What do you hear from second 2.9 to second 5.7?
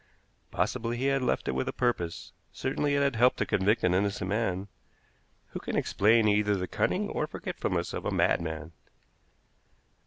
it had helped to convict an innocent man. Who